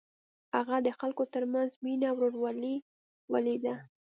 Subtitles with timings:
[0.55, 2.75] هغه د خلکو تر منځ مینه او ورورولي
[3.33, 3.75] ولیده.